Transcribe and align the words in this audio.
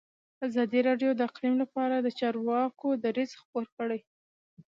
ازادي 0.47 0.79
راډیو 0.87 1.09
د 1.15 1.21
اقلیم 1.29 1.55
لپاره 1.63 1.95
د 1.99 2.07
چارواکو 2.19 2.87
دریځ 3.03 3.31
خپور 3.41 3.65
کړی. 3.77 3.99